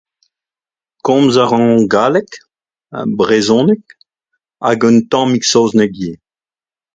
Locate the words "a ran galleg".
1.43-2.29